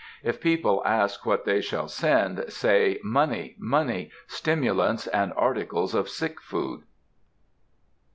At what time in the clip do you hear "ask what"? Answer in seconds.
0.83-1.45